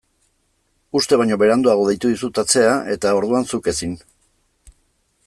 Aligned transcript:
Uste 0.99 1.19
baino 1.21 1.37
beranduago 1.43 1.85
deitu 1.91 2.11
dizut 2.13 2.41
atzera 2.45 2.73
eta 2.97 3.15
orduan 3.21 3.49
zuk 3.53 3.73
ezin. 3.75 3.97